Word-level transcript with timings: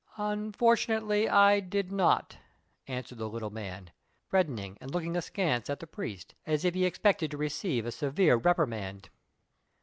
"Unfortunately 0.17 1.29
I 1.29 1.59
did 1.59 1.91
not," 1.91 2.37
answered 2.87 3.19
the 3.19 3.29
little 3.29 3.51
man, 3.51 3.91
reddening 4.31 4.79
and 4.81 4.89
looking 4.89 5.15
askance 5.15 5.69
at 5.69 5.79
the 5.79 5.85
priest, 5.85 6.33
as 6.43 6.65
if 6.65 6.73
he 6.73 6.85
expected 6.85 7.29
to 7.29 7.37
receive 7.37 7.85
a 7.85 7.91
severe 7.91 8.35
reprimand. 8.35 9.09